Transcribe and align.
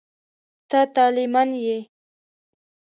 ته 0.69 0.79
طالع 0.95 1.25
من 1.33 1.49
یې. 1.65 1.77